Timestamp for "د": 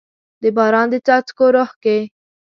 0.41-0.43, 0.91-0.95